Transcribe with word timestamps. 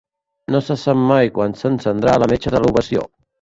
No 0.53 0.61
se 0.69 0.77
sap 0.83 1.03
mai 1.11 1.29
quan 1.35 1.53
s'encendrà 1.59 2.17
la 2.25 2.31
metxa 2.33 2.55
de 2.57 2.63
l'ovació. 2.65 3.07